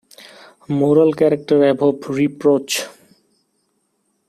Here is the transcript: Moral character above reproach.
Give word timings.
Moral 0.67 1.13
character 1.13 1.63
above 1.69 2.09
reproach. 2.09 2.87